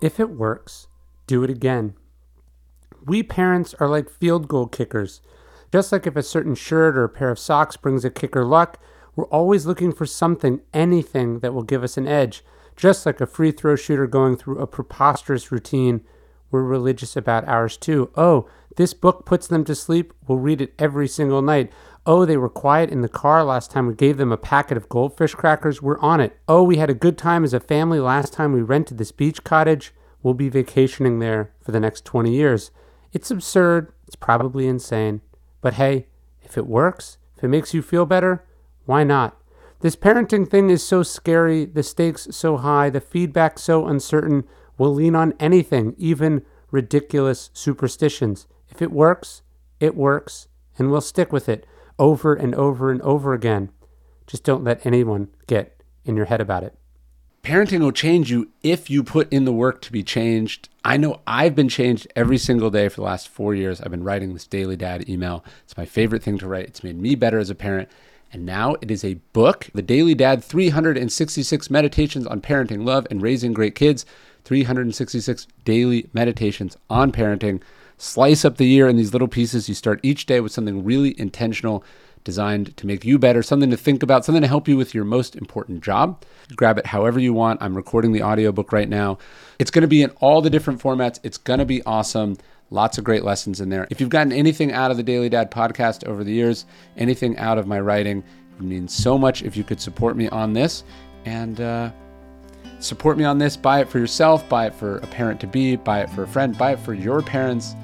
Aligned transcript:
If 0.00 0.18
it 0.18 0.30
works, 0.30 0.88
do 1.26 1.42
it 1.42 1.50
again. 1.50 1.94
We 3.04 3.22
parents 3.22 3.74
are 3.80 3.88
like 3.88 4.08
field 4.08 4.48
goal 4.48 4.66
kickers. 4.66 5.20
Just 5.72 5.92
like 5.92 6.06
if 6.06 6.16
a 6.16 6.22
certain 6.22 6.54
shirt 6.54 6.96
or 6.96 7.04
a 7.04 7.08
pair 7.08 7.30
of 7.30 7.38
socks 7.38 7.76
brings 7.76 8.04
a 8.04 8.10
kicker 8.10 8.44
luck, 8.44 8.78
we're 9.14 9.26
always 9.26 9.66
looking 9.66 9.92
for 9.92 10.06
something, 10.06 10.60
anything 10.72 11.40
that 11.40 11.52
will 11.52 11.62
give 11.62 11.82
us 11.84 11.96
an 11.96 12.08
edge. 12.08 12.42
Just 12.76 13.04
like 13.04 13.20
a 13.20 13.26
free 13.26 13.52
throw 13.52 13.76
shooter 13.76 14.06
going 14.06 14.36
through 14.36 14.58
a 14.58 14.66
preposterous 14.66 15.52
routine, 15.52 16.00
we're 16.50 16.62
religious 16.62 17.16
about 17.16 17.46
ours 17.46 17.76
too. 17.76 18.10
Oh, 18.16 18.48
this 18.76 18.94
book 18.94 19.26
puts 19.26 19.46
them 19.46 19.64
to 19.64 19.74
sleep. 19.74 20.14
We'll 20.26 20.38
read 20.38 20.60
it 20.60 20.74
every 20.78 21.06
single 21.06 21.42
night. 21.42 21.70
Oh, 22.06 22.24
they 22.24 22.36
were 22.36 22.48
quiet 22.48 22.90
in 22.90 23.02
the 23.02 23.08
car 23.08 23.44
last 23.44 23.70
time 23.70 23.86
we 23.86 23.94
gave 23.94 24.16
them 24.16 24.32
a 24.32 24.36
packet 24.38 24.76
of 24.76 24.88
goldfish 24.88 25.34
crackers. 25.34 25.82
We're 25.82 26.00
on 26.00 26.20
it. 26.20 26.38
Oh, 26.48 26.62
we 26.62 26.78
had 26.78 26.90
a 26.90 26.94
good 26.94 27.18
time 27.18 27.44
as 27.44 27.52
a 27.52 27.60
family 27.60 28.00
last 28.00 28.32
time 28.32 28.52
we 28.52 28.62
rented 28.62 28.98
this 28.98 29.12
beach 29.12 29.44
cottage. 29.44 29.92
We'll 30.22 30.34
be 30.34 30.48
vacationing 30.48 31.18
there 31.18 31.52
for 31.60 31.72
the 31.72 31.80
next 31.80 32.04
20 32.04 32.32
years. 32.32 32.70
It's 33.12 33.30
absurd. 33.30 33.92
It's 34.06 34.16
probably 34.16 34.66
insane. 34.66 35.20
But 35.60 35.74
hey, 35.74 36.06
if 36.42 36.58
it 36.58 36.66
works, 36.66 37.18
if 37.36 37.44
it 37.44 37.48
makes 37.48 37.74
you 37.74 37.82
feel 37.82 38.06
better, 38.06 38.44
why 38.84 39.04
not? 39.04 39.36
This 39.80 39.96
parenting 39.96 40.48
thing 40.48 40.68
is 40.68 40.86
so 40.86 41.02
scary, 41.02 41.64
the 41.64 41.82
stakes 41.82 42.28
so 42.30 42.58
high, 42.58 42.90
the 42.90 43.00
feedback 43.00 43.58
so 43.58 43.86
uncertain. 43.86 44.44
We'll 44.76 44.94
lean 44.94 45.14
on 45.14 45.34
anything, 45.40 45.94
even 45.96 46.42
ridiculous 46.70 47.50
superstitions. 47.54 48.46
If 48.68 48.82
it 48.82 48.92
works, 48.92 49.42
it 49.80 49.96
works, 49.96 50.48
and 50.78 50.90
we'll 50.90 51.00
stick 51.00 51.32
with 51.32 51.48
it 51.48 51.66
over 51.98 52.34
and 52.34 52.54
over 52.54 52.90
and 52.90 53.00
over 53.02 53.32
again. 53.32 53.70
Just 54.26 54.44
don't 54.44 54.64
let 54.64 54.84
anyone 54.84 55.28
get 55.46 55.82
in 56.04 56.16
your 56.16 56.26
head 56.26 56.40
about 56.40 56.62
it. 56.62 56.79
Parenting 57.42 57.80
will 57.80 57.92
change 57.92 58.30
you 58.30 58.50
if 58.62 58.90
you 58.90 59.02
put 59.02 59.32
in 59.32 59.46
the 59.46 59.52
work 59.52 59.80
to 59.82 59.92
be 59.92 60.02
changed. 60.02 60.68
I 60.84 60.98
know 60.98 61.20
I've 61.26 61.54
been 61.54 61.70
changed 61.70 62.06
every 62.14 62.36
single 62.36 62.70
day 62.70 62.88
for 62.88 62.96
the 62.96 63.06
last 63.06 63.28
four 63.28 63.54
years. 63.54 63.80
I've 63.80 63.90
been 63.90 64.04
writing 64.04 64.34
this 64.34 64.46
daily 64.46 64.76
dad 64.76 65.08
email. 65.08 65.42
It's 65.64 65.76
my 65.76 65.86
favorite 65.86 66.22
thing 66.22 66.36
to 66.38 66.46
write. 66.46 66.66
It's 66.66 66.84
made 66.84 67.00
me 67.00 67.14
better 67.14 67.38
as 67.38 67.48
a 67.48 67.54
parent. 67.54 67.88
And 68.30 68.44
now 68.44 68.76
it 68.82 68.90
is 68.90 69.04
a 69.04 69.14
book, 69.32 69.68
The 69.74 69.82
Daily 69.82 70.14
Dad 70.14 70.44
366 70.44 71.70
Meditations 71.70 72.26
on 72.26 72.42
Parenting, 72.42 72.84
Love, 72.84 73.06
and 73.10 73.22
Raising 73.22 73.52
Great 73.54 73.74
Kids. 73.74 74.04
366 74.44 75.46
daily 75.64 76.08
meditations 76.12 76.76
on 76.88 77.10
parenting. 77.10 77.60
Slice 78.00 78.46
up 78.46 78.56
the 78.56 78.64
year 78.64 78.88
in 78.88 78.96
these 78.96 79.12
little 79.12 79.28
pieces. 79.28 79.68
You 79.68 79.74
start 79.74 80.00
each 80.02 80.24
day 80.24 80.40
with 80.40 80.52
something 80.52 80.84
really 80.84 81.14
intentional, 81.20 81.84
designed 82.24 82.74
to 82.78 82.86
make 82.86 83.04
you 83.04 83.18
better, 83.18 83.42
something 83.42 83.68
to 83.68 83.76
think 83.76 84.02
about, 84.02 84.24
something 84.24 84.40
to 84.40 84.48
help 84.48 84.66
you 84.66 84.78
with 84.78 84.94
your 84.94 85.04
most 85.04 85.36
important 85.36 85.84
job. 85.84 86.24
Grab 86.56 86.78
it 86.78 86.86
however 86.86 87.20
you 87.20 87.34
want. 87.34 87.60
I'm 87.60 87.76
recording 87.76 88.12
the 88.12 88.22
audiobook 88.22 88.72
right 88.72 88.88
now. 88.88 89.18
It's 89.58 89.70
going 89.70 89.82
to 89.82 89.86
be 89.86 90.00
in 90.00 90.08
all 90.12 90.40
the 90.40 90.48
different 90.48 90.80
formats. 90.80 91.20
It's 91.22 91.36
going 91.36 91.58
to 91.58 91.66
be 91.66 91.82
awesome. 91.82 92.38
Lots 92.70 92.96
of 92.96 93.04
great 93.04 93.22
lessons 93.22 93.60
in 93.60 93.68
there. 93.68 93.86
If 93.90 94.00
you've 94.00 94.08
gotten 94.08 94.32
anything 94.32 94.72
out 94.72 94.90
of 94.90 94.96
the 94.96 95.02
Daily 95.02 95.28
Dad 95.28 95.50
podcast 95.50 96.06
over 96.06 96.24
the 96.24 96.32
years, 96.32 96.64
anything 96.96 97.36
out 97.36 97.58
of 97.58 97.66
my 97.66 97.80
writing, 97.80 98.20
it 98.20 98.56
would 98.56 98.66
mean 98.66 98.88
so 98.88 99.18
much 99.18 99.42
if 99.42 99.58
you 99.58 99.62
could 99.62 99.78
support 99.78 100.16
me 100.16 100.26
on 100.30 100.54
this. 100.54 100.84
And 101.26 101.60
uh, 101.60 101.90
support 102.82 103.18
me 103.18 103.24
on 103.24 103.38
this. 103.38 103.56
Buy 103.56 103.80
it 103.80 103.88
for 103.88 103.98
yourself, 103.98 104.48
buy 104.48 104.66
it 104.66 104.74
for 104.74 104.98
a 104.98 105.06
parent 105.06 105.40
to 105.40 105.46
be, 105.46 105.76
buy 105.76 106.00
it 106.00 106.10
for 106.10 106.22
a 106.22 106.28
friend, 106.28 106.56
buy 106.56 106.72
it 106.72 106.78
for 106.78 106.94
your 106.94 107.22
parents. 107.22 107.74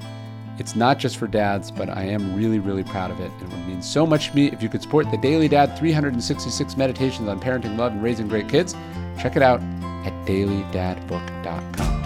It's 0.59 0.75
not 0.75 0.97
just 0.97 1.17
for 1.17 1.27
dads, 1.27 1.69
but 1.69 1.89
I 1.89 2.03
am 2.03 2.35
really, 2.35 2.59
really 2.59 2.83
proud 2.83 3.11
of 3.11 3.19
it. 3.19 3.31
It 3.41 3.49
would 3.49 3.67
mean 3.67 3.81
so 3.81 4.07
much 4.07 4.29
to 4.29 4.35
me 4.35 4.47
if 4.47 4.63
you 4.63 4.69
could 4.69 4.81
support 4.81 5.09
the 5.11 5.17
Daily 5.17 5.47
Dad 5.47 5.77
366 5.77 6.77
Meditations 6.77 7.29
on 7.29 7.39
Parenting, 7.39 7.77
Love, 7.77 7.91
and 7.91 8.01
Raising 8.01 8.27
Great 8.27 8.49
Kids. 8.49 8.75
Check 9.19 9.35
it 9.35 9.43
out 9.43 9.61
at 10.05 10.13
dailydadbook.com. 10.25 11.96